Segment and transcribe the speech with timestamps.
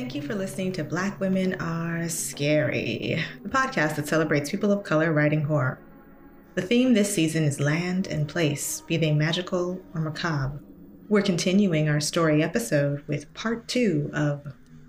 [0.00, 4.82] Thank you for listening to Black Women Are Scary, the podcast that celebrates people of
[4.82, 5.78] color writing horror.
[6.54, 10.58] The theme this season is land and place, be they magical or macabre.
[11.10, 14.42] We're continuing our story episode with part two of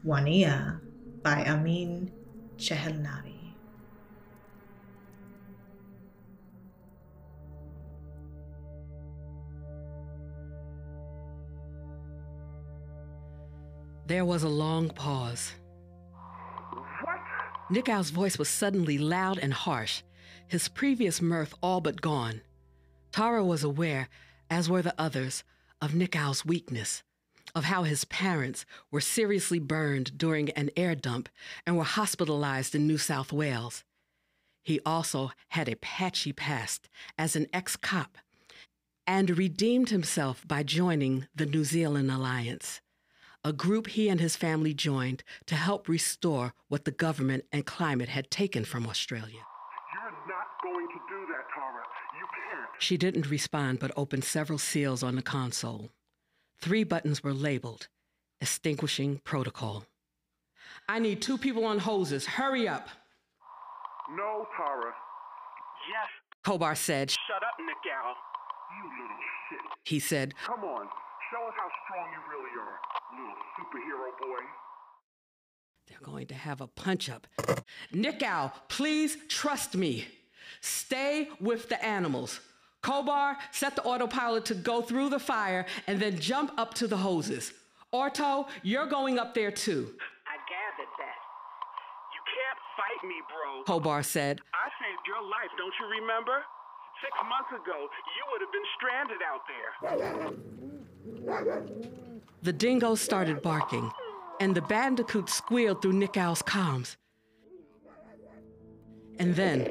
[0.06, 0.80] Wania
[1.22, 2.10] by Amin
[2.56, 3.31] Chehelnavi.
[14.08, 15.54] There was a long pause.
[17.04, 17.20] What?
[17.70, 20.02] Nikau's voice was suddenly loud and harsh,
[20.48, 22.42] his previous mirth all but gone.
[23.12, 24.10] Tara was aware,
[24.50, 25.44] as were the others,
[25.82, 27.04] of Nikau's weakness,
[27.56, 31.30] of how his parents were seriously burned during an air dump
[31.66, 33.84] and were hospitalized in New South Wales.
[34.64, 38.18] He also had a patchy past as an ex cop
[39.08, 42.82] and redeemed himself by joining the New Zealand Alliance
[43.44, 48.10] a group he and his family joined to help restore what the government and climate
[48.10, 49.42] had taken from Australia.
[49.94, 51.84] You're not going to do that, Tara.
[52.20, 52.70] You can't.
[52.80, 55.90] She didn't respond but opened several seals on the console.
[56.60, 57.88] Three buttons were labeled
[58.40, 59.86] Extinguishing Protocol.
[60.88, 62.26] I need two people on hoses.
[62.26, 62.90] Hurry up.
[64.16, 64.94] No, Tara.
[65.90, 66.10] Yes.
[66.44, 67.12] Kobar said.
[67.12, 68.14] Shut up, Nikau.
[68.76, 69.18] You little
[69.50, 69.60] shit.
[69.84, 70.34] He said.
[70.44, 70.88] Come on.
[71.32, 72.78] Show us how strong you really are,
[73.16, 74.44] little superhero boy.
[75.88, 77.26] They're going to have a punch up.
[77.94, 80.08] Nikau, please trust me.
[80.60, 82.42] Stay with the animals.
[82.84, 86.98] Kobar, set the autopilot to go through the fire and then jump up to the
[86.98, 87.54] hoses.
[87.94, 89.88] Orto, you're going up there too.
[90.28, 91.20] I gathered that.
[92.12, 93.64] You can't fight me, bro.
[93.64, 94.42] Kobar said.
[94.54, 96.44] I saved your life, don't you remember?
[97.00, 97.88] Six months ago,
[98.20, 100.81] you would have been stranded out there.
[102.42, 103.92] The dingo started barking,
[104.40, 106.96] and the bandicoot squealed through Nikau's comms.
[109.20, 109.62] And then,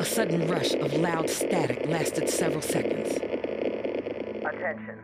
[0.00, 3.16] a sudden rush of loud static lasted several seconds.
[3.16, 4.98] Attention.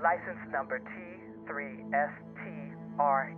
[0.00, 0.80] License number
[1.48, 3.34] T3STRE.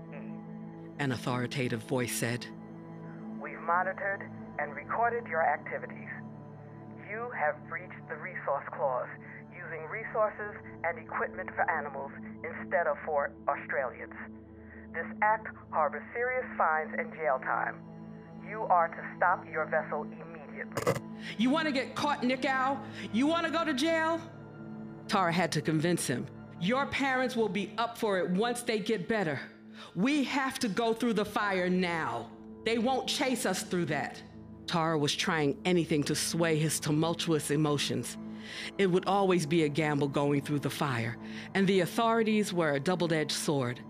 [0.98, 2.46] An authoritative voice said.
[3.40, 6.10] We've monitored and recorded your activities.
[7.10, 9.08] You have breached the resource clause
[9.70, 10.54] using resources
[10.84, 12.10] and equipment for animals
[12.44, 14.14] instead of for Australians.
[14.92, 17.76] This act harbors serious fines and jail time.
[18.48, 20.94] You are to stop your vessel immediately.
[21.38, 22.78] You want to get caught, Nikau?
[23.12, 24.20] You want to go to jail?
[25.06, 26.26] Tara had to convince him.
[26.60, 29.40] Your parents will be up for it once they get better.
[29.94, 32.30] We have to go through the fire now.
[32.64, 34.22] They won't chase us through that.
[34.66, 38.16] Tara was trying anything to sway his tumultuous emotions.
[38.78, 41.16] It would always be a gamble going through the fire,
[41.54, 43.80] and the authorities were a double edged sword.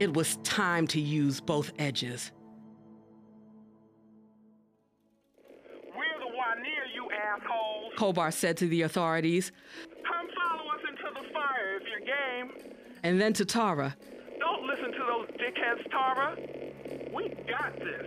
[0.00, 2.30] It was time to use both edges.
[5.96, 7.94] We're the Wania, you assholes.
[7.96, 9.50] Kobar said to the authorities.
[10.06, 12.74] Come follow us into the fire if you're game.
[13.02, 13.96] And then to Tara.
[14.38, 16.36] Don't listen to those dickheads, Tara.
[17.12, 18.06] We got this.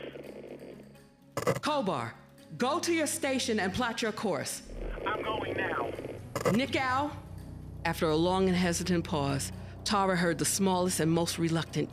[1.59, 2.11] Kobar,
[2.57, 4.61] go to your station and plot your course.
[6.45, 7.09] I'm going now.
[7.09, 7.11] Nikau.
[7.85, 9.51] After a long and hesitant pause,
[9.83, 11.89] Tara heard the smallest and most reluctant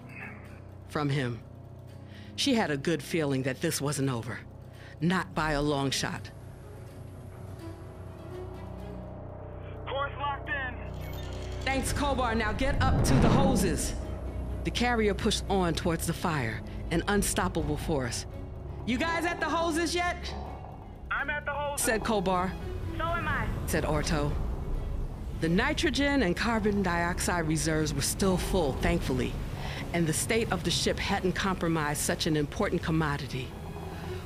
[0.88, 1.40] from him.
[2.36, 4.38] She had a good feeling that this wasn't over.
[5.00, 6.30] Not by a long shot.
[9.86, 10.74] Course locked in.
[11.64, 12.36] Thanks, Kobar.
[12.36, 13.94] Now get up to the hoses.
[14.64, 16.60] The carrier pushed on towards the fire,
[16.90, 18.26] an unstoppable force.
[18.86, 20.16] You guys at the hoses yet?
[21.10, 21.84] I'm at the hoses.
[21.84, 22.50] said Kobar.
[23.68, 24.32] Said Orto.
[25.42, 29.34] The nitrogen and carbon dioxide reserves were still full, thankfully,
[29.92, 33.46] and the state of the ship hadn't compromised such an important commodity.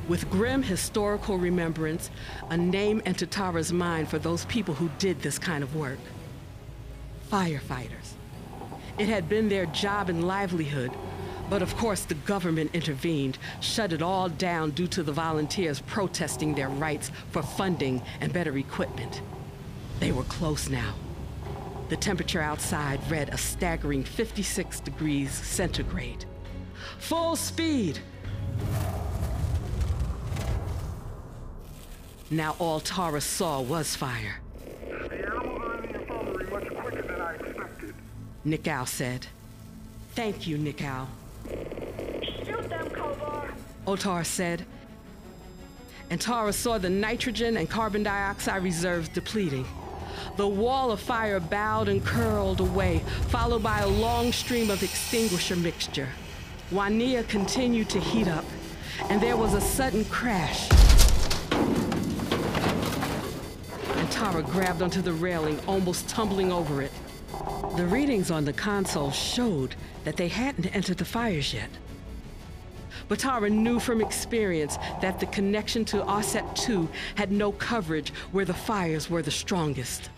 [0.06, 2.08] With grim historical remembrance,
[2.50, 5.98] a name entered Tara's mind for those people who did this kind of work
[7.28, 8.14] firefighters.
[8.96, 10.92] It had been their job and livelihood,
[11.50, 16.54] but of course the government intervened, shut it all down due to the volunteers protesting
[16.54, 19.22] their rights for funding and better equipment.
[20.00, 20.94] They were close now.
[21.88, 26.24] The temperature outside read a staggering 56 degrees centigrade.
[26.98, 27.98] Full speed!
[32.30, 34.40] Now all Tara saw was fire.
[34.88, 37.94] The animals are the infirmary much quicker than I expected.
[38.46, 39.26] Nikau said.
[40.14, 41.08] Thank you, Nikau.
[43.86, 44.64] Orto said.
[46.10, 49.66] And Tara saw the nitrogen and carbon dioxide reserves depleting.
[50.36, 55.56] The wall of fire bowed and curled away, followed by a long stream of extinguisher
[55.56, 56.08] mixture.
[56.70, 58.44] Wania continued to heat up,
[59.08, 60.70] and there was a sudden crash.
[63.96, 66.92] And Tara grabbed onto the railing, almost tumbling over it.
[67.76, 69.74] The readings on the console showed
[70.04, 71.70] that they hadn't entered the fires yet.
[73.08, 78.44] But Tara knew from experience that the connection to Osset 2 had no coverage where
[78.44, 80.10] the fires were the strongest.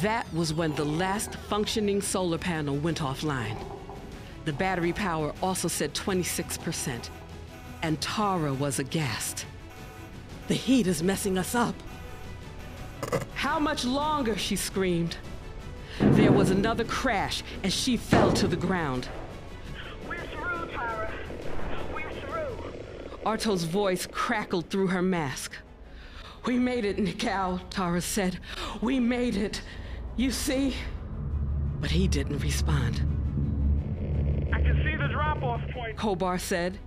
[0.00, 3.56] That was when the last functioning solar panel went offline.
[4.44, 7.08] The battery power also said 26%,
[7.82, 9.46] and Tara was aghast.
[10.48, 11.74] The heat is messing us up.
[13.34, 14.36] How much longer?
[14.36, 15.16] she screamed.
[16.00, 19.08] There was another crash and she fell to the ground.
[23.24, 25.52] Orto's voice crackled through her mask.
[26.44, 28.40] We made it, Nikau, Tara said.
[28.80, 29.62] We made it.
[30.16, 30.74] You see?
[31.80, 32.96] But he didn't respond.
[34.52, 35.96] I can see the drop off point.
[35.96, 36.78] Kobar said.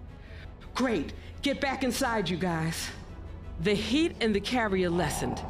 [0.73, 1.13] Great.
[1.41, 2.89] Get back inside, you guys.
[3.61, 5.41] The heat in the carrier lessened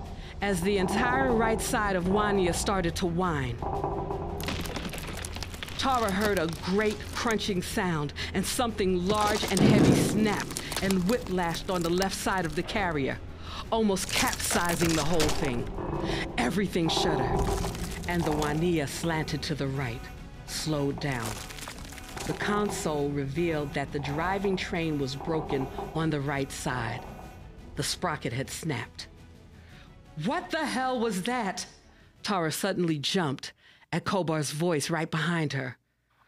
[0.42, 3.58] as the entire right side of Wania started to whine.
[5.86, 11.84] Tara heard a great crunching sound, and something large and heavy snapped and whiplashed on
[11.84, 13.20] the left side of the carrier,
[13.72, 15.64] almost capsizing the whole thing.
[16.40, 17.40] Everything shuddered,
[18.08, 20.02] and the Wania slanted to the right,
[20.48, 21.30] slowed down.
[22.26, 27.02] The console revealed that the driving train was broken on the right side.
[27.76, 29.08] The sprocket had snapped.
[30.24, 31.68] What the hell was that?
[32.24, 33.54] Tara suddenly jumped
[33.92, 35.78] at Kobar's voice right behind her.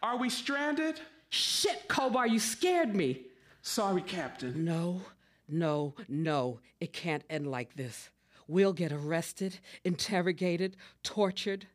[0.01, 0.99] Are we stranded?
[1.29, 3.23] Shit, Kobar, you scared me.
[3.61, 4.63] Sorry, Captain.
[4.63, 5.01] No,
[5.49, 6.59] no, no.
[6.79, 8.09] It can't end like this.
[8.47, 11.67] We'll get arrested, interrogated, tortured.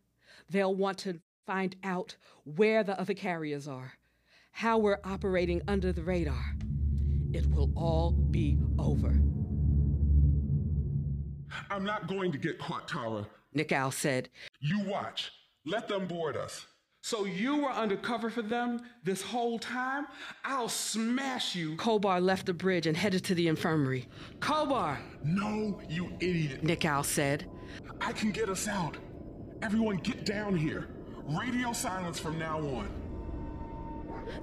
[0.49, 3.93] They'll want to find out where the other carriers are,
[4.53, 6.55] how we're operating under the radar.
[7.35, 9.13] It will all be over.
[11.71, 13.27] I'm not going to get caught, Tara.
[13.55, 14.31] Nikau said.
[14.61, 15.31] You watch.
[15.65, 16.67] Let them board us.
[17.05, 20.07] So you were undercover for them this whole time?
[20.45, 21.77] I'll smash you.
[21.77, 24.09] Kobar left the bridge and headed to the infirmary.
[24.39, 26.63] Kobar, No, you idiot.
[26.63, 27.49] Nikau said.
[28.01, 28.97] I can get us out.
[29.63, 30.89] Everyone get down here.
[31.27, 32.89] Radio silence from now on.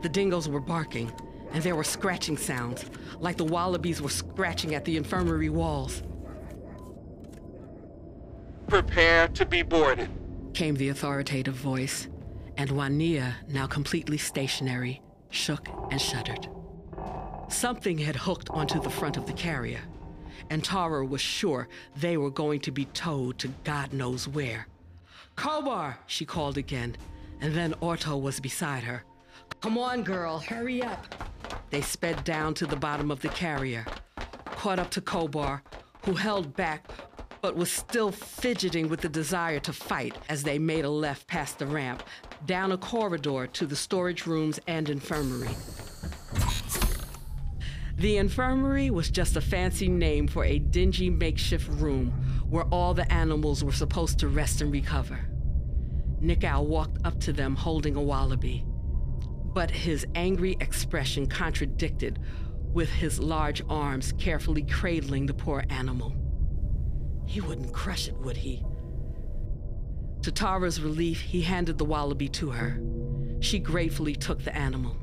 [0.01, 1.11] The dingoes were barking,
[1.51, 2.85] and there were scratching sounds,
[3.19, 6.03] like the wallabies were scratching at the infirmary walls.
[8.67, 10.09] Prepare to be boarded.
[10.59, 12.09] Came the authoritative voice,
[12.57, 16.49] and Wania, now completely stationary, shook and shuddered.
[17.47, 19.79] Something had hooked onto the front of the carrier,
[20.49, 24.67] and Tara was sure they were going to be towed to God knows where.
[25.37, 26.97] Kobar, she called again,
[27.39, 29.05] and then Orto was beside her.
[29.61, 31.15] Come on, girl, hurry up.
[31.69, 33.85] They sped down to the bottom of the carrier,
[34.43, 35.61] caught up to Kobar,
[36.03, 36.85] who held back
[37.41, 41.59] but was still fidgeting with the desire to fight as they made a left past
[41.59, 42.03] the ramp,
[42.45, 45.49] down a corridor to the storage rooms and infirmary.
[47.97, 52.11] The infirmary was just a fancy name for a dingy makeshift room
[52.49, 55.19] where all the animals were supposed to rest and recover.
[56.21, 58.63] Nikau walked up to them holding a wallaby,
[59.53, 62.19] but his angry expression contradicted
[62.73, 66.13] with his large arms carefully cradling the poor animal.
[67.29, 68.65] He wouldn't crush it, would he?
[70.23, 72.81] To Tara's relief, he handed the wallaby to her.
[73.39, 74.97] She gratefully took the animal.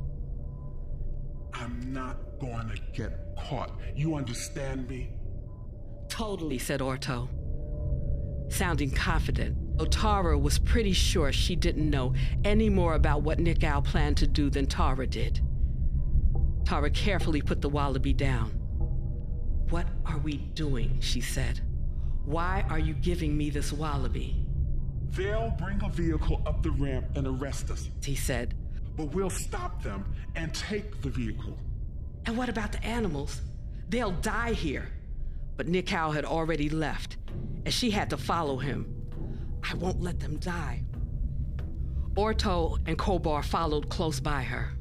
[1.55, 3.71] I'm not going to get caught.
[3.95, 5.11] You understand me?
[6.09, 7.29] Totally, said Orto.
[8.49, 12.13] Sounding confident, Otara was pretty sure she didn't know
[12.45, 15.41] any more about what Nikau planned to do than Tara did.
[16.65, 18.51] Tara carefully put the wallaby down.
[19.71, 20.99] What are we doing?
[21.01, 21.61] she said.
[22.27, 24.35] Why are you giving me this wallaby?
[25.11, 27.89] They'll bring a vehicle up the ramp and arrest us.
[28.03, 28.55] He said.
[28.97, 30.05] But we'll stop them
[30.35, 31.57] and take the vehicle.
[32.27, 33.41] And what about the animals?
[33.89, 34.89] They'll die here.
[35.57, 37.17] But Nikau had already left,
[37.65, 38.93] and she had to follow him.
[39.63, 40.83] I won't let them die.
[42.17, 44.73] Orto and Kobar followed close by her.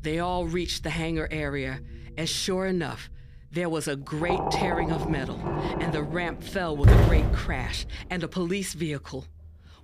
[0.00, 1.80] They all reached the hangar area,
[2.16, 3.08] and sure enough,
[3.52, 5.38] there was a great tearing of metal,
[5.78, 9.26] and the ramp fell with a great crash, and a police vehicle,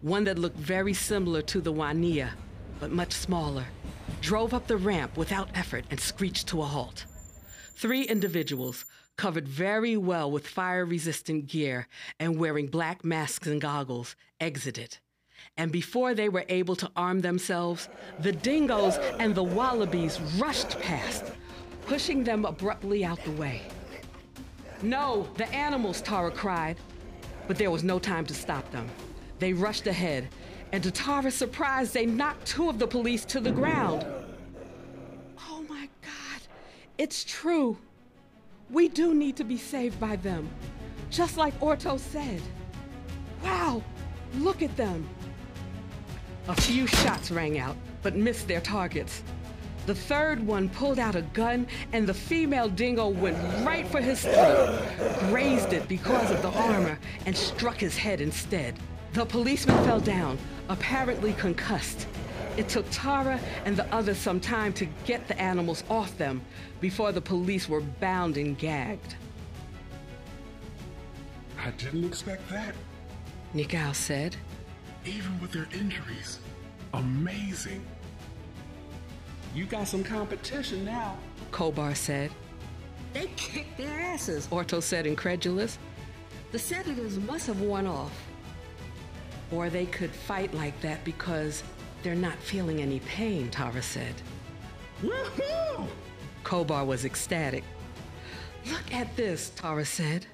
[0.01, 2.31] one that looked very similar to the Wania,
[2.81, 3.67] but much smaller,
[4.23, 7.05] drove up the ramp without effort and screeched to a halt.
[7.77, 8.87] Three individuals,
[9.19, 14.97] covered very well with fire resistant gear and wearing black masks and goggles, exited,
[15.57, 17.89] And before they were able to arm themselves,
[18.21, 21.25] the dingoes and the wallabies rushed past,
[21.89, 23.63] pushing them abruptly out the way.
[24.83, 26.77] No, the animals, Tara cried.
[27.49, 28.87] But there was no time to stop them.
[29.39, 30.29] They rushed ahead,
[30.73, 34.05] and to Tara's surprise, they knocked two of the police to the ground.
[35.49, 36.43] Oh my God,
[36.99, 37.79] it's true.
[38.71, 40.47] We do need to be saved by them,
[41.09, 42.43] just like Orto said.
[43.43, 43.83] Wow,
[44.35, 45.09] look at them.
[46.49, 49.23] A few shots rang out, but missed their targets.
[49.89, 54.21] The third one pulled out a gun, and the female dingo went right for his
[54.21, 54.87] throat,
[55.31, 58.75] grazed it because of the armor, and struck his head instead.
[59.15, 60.37] The policeman fell down,
[60.69, 62.07] apparently concussed.
[62.59, 66.43] It took Tara and the others some time to get the animals off them
[66.83, 69.17] before the police were bound and gagged.
[71.59, 72.75] I didn't expect that.
[73.55, 74.37] Nikau said.
[75.07, 76.41] Even with their injuries.
[76.93, 77.87] Amazing.
[79.55, 81.17] You got some competition now.
[81.51, 82.31] Kobar said.
[83.13, 85.79] They kicked their asses, Orto said, incredulous.
[86.53, 88.13] The sedatives must have worn off.
[89.51, 91.63] Or they could fight like that because
[92.03, 94.15] they're not feeling any pain, Tara said.
[95.03, 95.87] Woohoo!
[96.45, 97.65] Kobar was ecstatic.
[98.71, 100.27] Look at this, Tara said.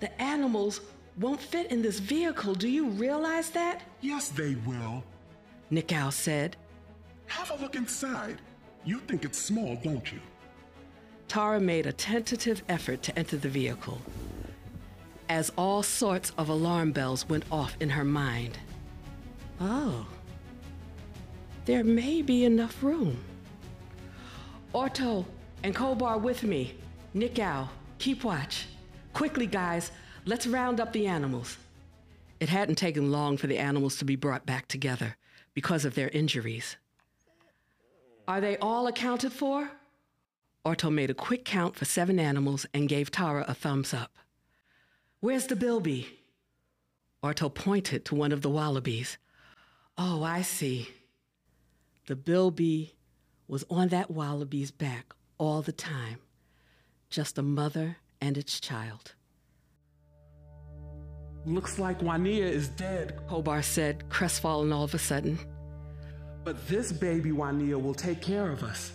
[0.00, 0.80] The animals
[1.18, 2.54] won't fit in this vehicle.
[2.54, 3.82] Do you realize that?
[4.02, 5.02] Yes, they will.
[5.72, 6.56] Nikau said.
[7.26, 8.40] Have a look inside.
[8.84, 10.20] You think it's small, don't you?
[11.28, 14.00] Tara made a tentative effort to enter the vehicle
[15.28, 18.58] as all sorts of alarm bells went off in her mind.
[19.60, 20.06] Oh,
[21.64, 23.18] there may be enough room.
[24.72, 25.26] Orto
[25.62, 26.74] and Kobar with me.
[27.14, 27.68] Nikau,
[27.98, 28.66] keep watch.
[29.14, 29.90] Quickly, guys,
[30.26, 31.56] let's round up the animals.
[32.38, 35.16] It hadn't taken long for the animals to be brought back together
[35.54, 36.76] because of their injuries.
[38.28, 39.70] Are they all accounted for?
[40.64, 44.16] Orto made a quick count for seven animals and gave Tara a thumbs up.
[45.20, 46.08] Where's the bilby?
[47.22, 49.16] Orto pointed to one of the wallabies.
[49.96, 50.88] Oh, I see.
[52.06, 52.96] The bilby
[53.46, 56.18] was on that wallaby's back all the time,
[57.10, 59.14] just a mother and its child.
[61.44, 65.38] Looks like Wania is dead, Kobar said, crestfallen all of a sudden.
[66.46, 68.92] But this baby Wania will take care of us.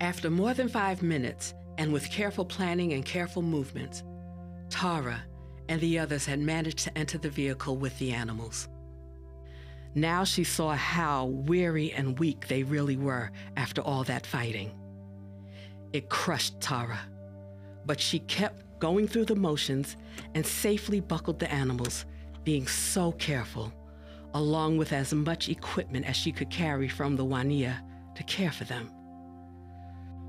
[0.00, 4.04] After more than five minutes, and with careful planning and careful movements,
[4.68, 5.20] Tara
[5.68, 8.68] and the others had managed to enter the vehicle with the animals.
[9.96, 14.70] Now she saw how weary and weak they really were after all that fighting.
[15.92, 17.00] It crushed Tara,
[17.84, 19.96] but she kept going through the motions
[20.36, 22.04] and safely buckled the animals,
[22.44, 23.72] being so careful,
[24.34, 27.76] along with as much equipment as she could carry from the Wania
[28.14, 28.90] to care for them.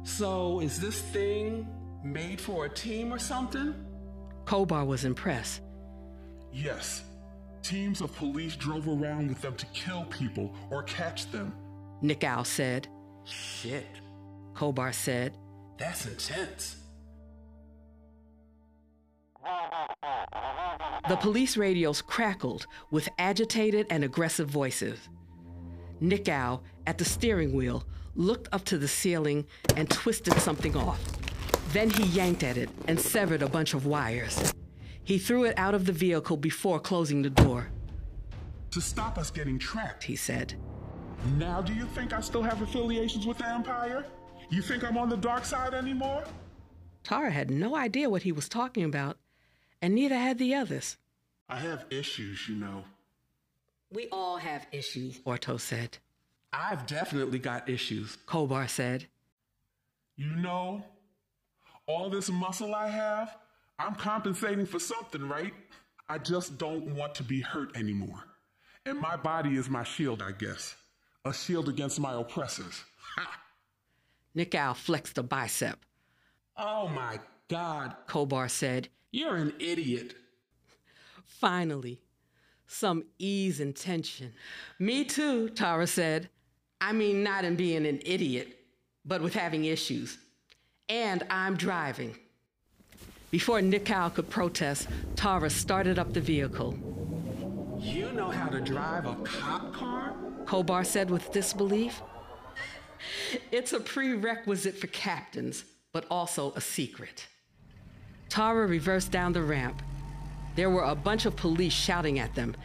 [0.03, 1.67] So, is this thing
[2.03, 3.75] made for a team or something?
[4.45, 5.61] Kobar was impressed.
[6.51, 7.03] Yes.
[7.61, 11.53] Teams of police drove around with them to kill people or catch them.
[12.01, 12.87] Nikau said.
[13.23, 13.85] Shit.
[14.53, 15.37] Kobar said.
[15.77, 16.80] That's intense.
[21.09, 25.09] The police radios crackled with agitated and aggressive voices.
[26.01, 27.83] Nikau, at the steering wheel,
[28.15, 29.45] looked up to the ceiling
[29.75, 30.99] and twisted something off.
[31.73, 34.53] Then he yanked at it and severed a bunch of wires.
[35.03, 37.69] He threw it out of the vehicle before closing the door.
[38.71, 40.55] To stop us getting trapped, he said.
[41.37, 44.05] Now, do you think I still have affiliations with the Empire?
[44.49, 46.23] You think I'm on the dark side anymore?
[47.03, 49.17] Tara had no idea what he was talking about,
[49.81, 50.97] and neither had the others.
[51.49, 52.83] I have issues, you know.
[53.91, 55.97] We all have issues, Orto said.
[56.53, 59.07] I've definitely got issues, Kobar said.
[60.15, 60.83] You know,
[61.87, 63.35] all this muscle I have,
[63.79, 65.53] I'm compensating for something, right?
[66.07, 68.23] I just don't want to be hurt anymore.
[68.85, 70.75] And my body is my shield, I guess.
[71.25, 72.83] A shield against my oppressors.
[73.15, 73.39] Ha!
[74.35, 75.79] Nikau flexed a bicep.
[76.57, 78.89] Oh my God, Kobar said.
[79.11, 80.15] You're an idiot.
[81.25, 81.99] Finally,
[82.67, 84.31] some ease and tension.
[84.79, 86.29] Me too, Tara said.
[86.79, 88.57] I mean, not in being an idiot,
[89.05, 90.17] but with having issues.
[90.87, 92.15] And I'm driving.
[93.31, 96.77] Before Nikau could protest, Tara started up the vehicle.
[97.79, 100.15] You know how to drive a cop car?
[100.45, 102.01] Kobar said with disbelief.
[103.51, 107.27] It's a prerequisite for captains, but also a secret.
[108.31, 109.81] Tara reversed down the ramp.
[110.55, 112.55] There were a bunch of police shouting at them,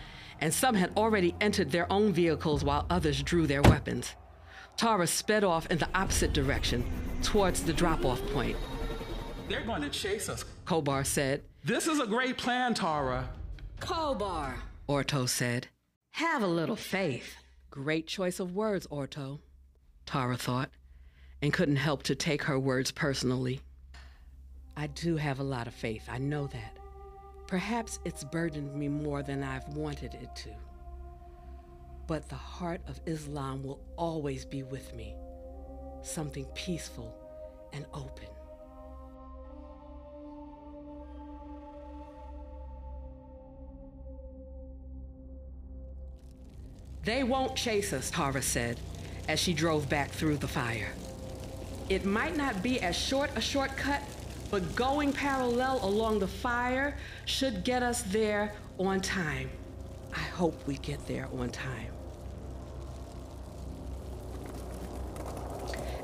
[0.40, 4.14] and some had already entered their own vehicles while others drew their weapons.
[4.76, 6.84] Tara sped off in the opposite direction,
[7.20, 8.56] towards the drop off point.
[9.48, 11.42] They're going to chase us, Kobar said.
[11.64, 13.28] This is a great plan, Tara.
[13.80, 14.54] Kobar,
[14.86, 15.66] Orto said.
[16.12, 17.34] Have a little faith.
[17.70, 19.40] Great choice of words, Orto,
[20.04, 20.70] Tara thought,
[21.42, 23.62] and couldn't help to take her words personally.
[24.76, 26.76] I do have a lot of faith, I know that.
[27.46, 30.50] Perhaps it's burdened me more than I've wanted it to.
[32.06, 35.14] But the heart of Islam will always be with me,
[36.02, 37.14] something peaceful
[37.72, 38.28] and open.
[47.04, 48.80] They won't chase us, Tara said
[49.28, 50.92] as she drove back through the fire.
[51.88, 54.02] It might not be as short a shortcut,
[54.46, 59.50] but going parallel along the fire should get us there on time.
[60.12, 61.92] I hope we get there on time.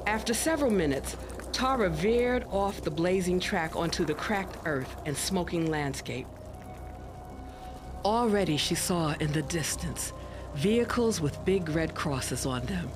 [0.06, 1.16] After several minutes,
[1.52, 6.26] Tara veered off the blazing track onto the cracked earth and smoking landscape.
[8.04, 10.12] Already she saw in the distance
[10.54, 12.90] vehicles with big red crosses on them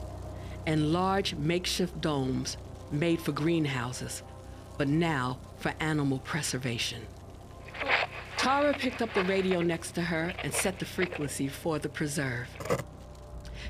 [0.67, 2.57] and large makeshift domes
[2.91, 4.23] made for greenhouses,
[4.77, 7.03] but now for animal preservation.
[8.37, 12.49] Tara picked up the radio next to her and set the frequency for the preserve.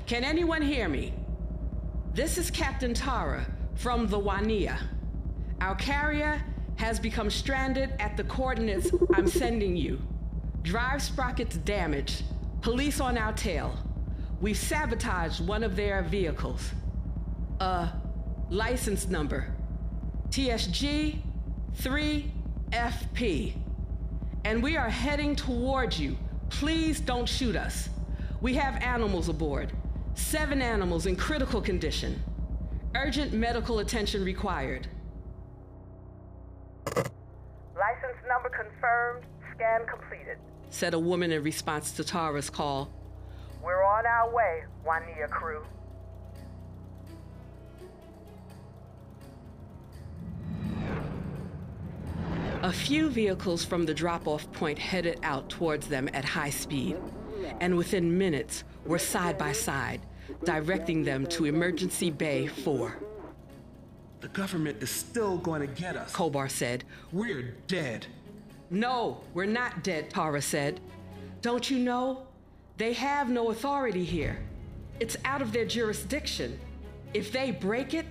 [0.05, 1.13] Can anyone hear me?
[2.13, 3.45] This is Captain Tara
[3.75, 4.77] from the Wania.
[5.61, 6.41] Our carrier
[6.75, 9.99] has become stranded at the coordinates I'm sending you.
[10.61, 12.23] Drive sprockets damaged.
[12.61, 13.77] Police on our tail.
[14.41, 16.71] We've sabotaged one of their vehicles.
[17.59, 17.89] Uh,
[18.49, 19.56] license number
[20.29, 21.19] TSG
[21.77, 23.53] 3FP.
[24.45, 26.17] And we are heading towards you.
[26.49, 27.89] Please don't shoot us.
[28.41, 29.71] We have animals aboard.
[30.13, 32.21] Seven animals in critical condition.
[32.95, 34.87] Urgent medical attention required.
[36.85, 40.37] License number confirmed, scan completed,
[40.69, 42.89] said a woman in response to Tara's call.
[43.63, 45.63] We're on our way, Wania crew.
[52.67, 56.97] A few vehicles from the drop off point headed out towards them at high speed,
[57.61, 60.01] and within minutes were side by side,
[60.43, 62.97] directing them to Emergency Bay 4.
[64.19, 66.83] The government is still going to get us, Kobar said.
[67.13, 68.05] We're dead.
[68.69, 70.81] No, we're not dead, Tara said.
[71.41, 72.27] Don't you know?
[72.75, 74.43] They have no authority here.
[74.99, 76.59] It's out of their jurisdiction.
[77.13, 78.07] If they break it,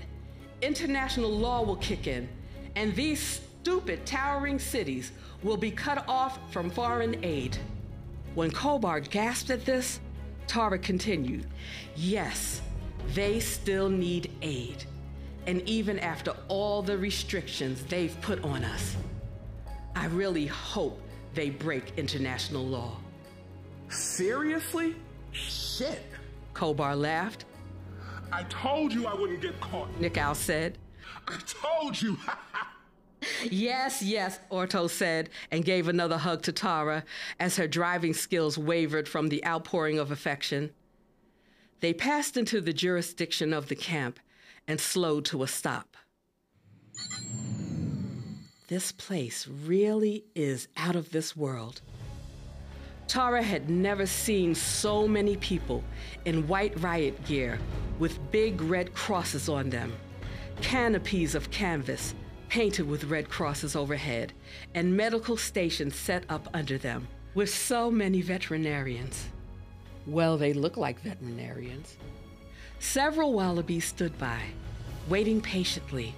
[0.62, 2.26] international law will kick in,
[2.74, 5.10] and these stupid, towering cities
[5.42, 7.58] will be cut off from foreign aid.
[8.36, 9.98] When Kobar gasped at this,
[10.46, 11.48] Tara continued,
[11.96, 12.62] Yes,
[13.12, 14.84] they still need aid.
[15.48, 18.94] And even after all the restrictions they've put on us,
[19.96, 21.02] I really hope
[21.34, 22.98] they break international law.
[23.88, 24.94] Seriously?
[25.32, 26.04] Shit.
[26.54, 27.46] Kobar laughed.
[28.30, 29.92] I told you I wouldn't get caught.
[29.98, 30.78] Nikau said.
[31.26, 32.16] I told you.
[33.44, 37.04] yes, yes, Orto said, and gave another hug to Tara
[37.38, 40.70] as her driving skills wavered from the outpouring of affection.
[41.80, 44.18] They passed into the jurisdiction of the camp
[44.66, 45.96] and slowed to a stop.
[48.68, 51.82] This place really is out of this world.
[53.06, 55.84] Tara had never seen so many people
[56.24, 57.60] in white riot gear
[58.00, 59.92] with big red crosses on them,
[60.60, 62.14] canopies of canvas
[62.56, 64.32] painted with red crosses overhead,
[64.74, 69.26] and medical stations set up under them, with so many veterinarians.
[70.06, 71.98] Well, they look like veterinarians.
[72.78, 74.40] Several wallabies stood by,
[75.06, 76.14] waiting patiently,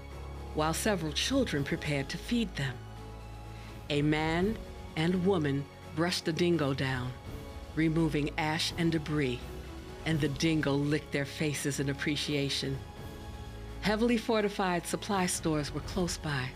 [0.55, 2.77] while several children prepared to feed them.
[3.91, 4.57] A man
[4.95, 5.65] and woman
[5.97, 7.11] brushed the dingo down,
[7.75, 9.41] removing ash and debris,
[10.07, 12.79] and the dingo licked their faces in appreciation.
[13.81, 16.49] Heavily fortified supply stores were close by,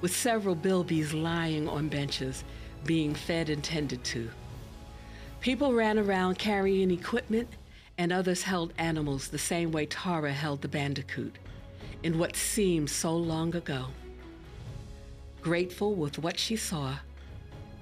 [0.00, 2.44] with several bilbies lying on benches,
[2.84, 4.30] being fed and tended to.
[5.40, 7.48] People ran around carrying equipment,
[7.96, 11.36] and others held animals the same way Tara held the bandicoot,
[12.02, 13.86] in what seemed so long ago.
[15.40, 16.96] Grateful with what she saw,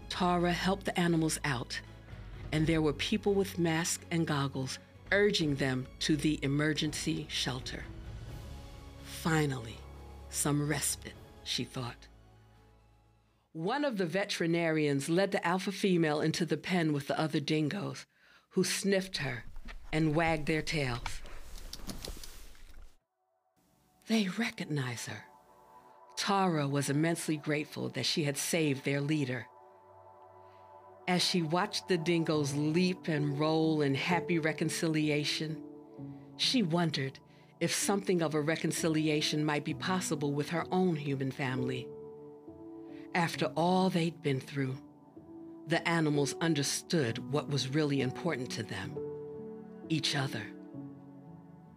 [0.09, 1.81] Tara helped the animals out,
[2.53, 4.79] and there were people with masks and goggles
[5.11, 7.85] urging them to the emergency shelter.
[9.23, 9.77] Finally,
[10.31, 11.13] some respite,
[11.45, 12.09] she thought.
[13.53, 18.05] One of the veterinarians led the alpha female into the pen with the other dingoes,
[18.51, 19.45] who sniffed her
[19.93, 21.23] and wagged their tails.
[24.09, 25.23] They recognized her.
[26.17, 29.47] Tara was immensely grateful that she had saved their leader.
[31.07, 35.63] As she watched the dingoes leap and roll in happy reconciliation,
[36.39, 37.21] she wondered
[37.63, 41.87] if something of a reconciliation might be possible with her own human family.
[43.15, 44.77] After all they'd been through,
[45.69, 48.99] the animals understood what was really important to them
[49.89, 50.43] each other.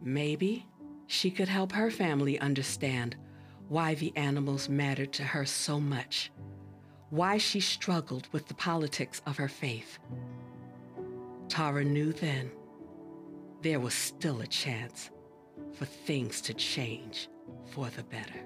[0.01, 0.65] Maybe
[1.05, 3.15] she could help her family understand
[3.67, 6.31] why the animals mattered to her so much,
[7.11, 9.99] why she struggled with the politics of her faith.
[11.47, 12.49] Tara knew then
[13.61, 15.11] there was still a chance
[15.73, 17.27] for things to change
[17.73, 18.45] for the better.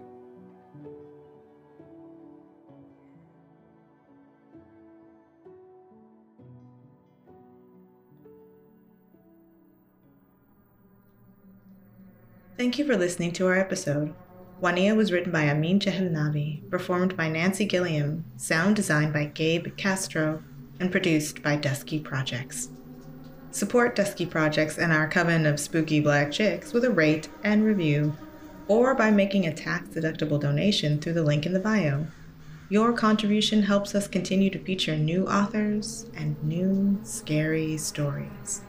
[12.58, 14.14] Thank you for listening to our episode.
[14.62, 20.44] Wania was written by Amin Chehelnavi, performed by Nancy Gilliam, sound designed by Gabe Castro,
[20.78, 22.68] and produced by Dusky Projects.
[23.52, 28.16] Support Dusky Projects and our coven of spooky black chicks with a rate and review,
[28.68, 32.06] or by making a tax deductible donation through the link in the bio.
[32.70, 38.62] Your contribution helps us continue to feature new authors and new scary stories.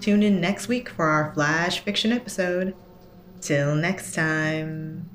[0.00, 2.74] Tune in next week for our Flash Fiction episode.
[3.40, 5.13] Till next time.